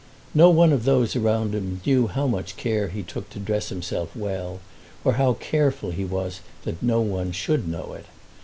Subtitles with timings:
[0.33, 4.15] No one of those around him knew how much care he took to dress himself
[4.15, 4.59] well,
[5.03, 8.07] or how careful he was that no one should know it.